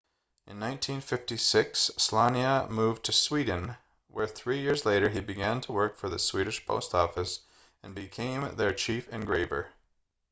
[0.47, 3.75] in 1956 słania moved to sweden
[4.07, 7.39] where three years later he began work for the swedish post office
[7.83, 9.67] and became their chief engraver